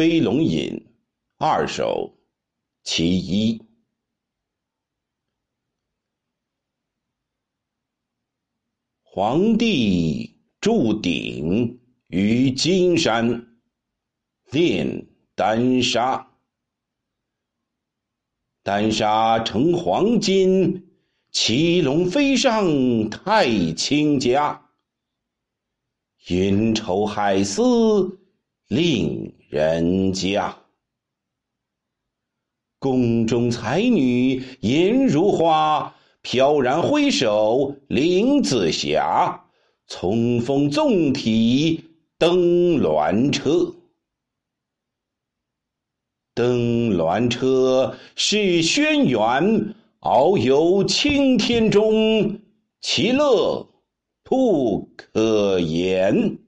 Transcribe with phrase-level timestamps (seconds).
[0.00, 0.86] 飞龙引
[1.36, 2.18] 二首
[2.82, 3.62] 其一。
[9.02, 13.60] 皇帝铸鼎于金山，
[14.50, 16.34] 炼丹砂。
[18.62, 20.96] 丹砂成黄金，
[21.30, 22.64] 骑龙飞上
[23.10, 24.70] 太清家。
[26.28, 28.18] 云愁海思
[28.70, 30.56] 令人家。
[32.78, 39.44] 宫中才女颜如花，飘然挥手领紫霞。
[39.88, 41.84] 从风纵体
[42.16, 43.74] 登鸾车，
[46.32, 52.38] 登鸾车是轩辕，遨游青天中，
[52.80, 53.68] 其乐
[54.22, 56.38] 不可言。